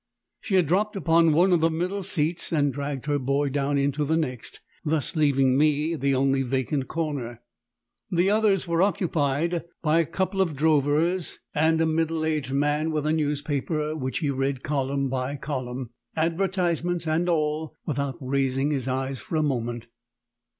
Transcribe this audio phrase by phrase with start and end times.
[0.39, 4.03] She had dropped upon one of the middle seats and dragged her boy down into
[4.03, 7.43] the next, thus leaving me the only vacant corner.
[8.09, 13.05] The others were occupied by a couple of drovers and a middle aged man with
[13.05, 19.19] a newspaper, which he read column by column, advertisements and all, without raising his eyes
[19.21, 19.85] for a moment.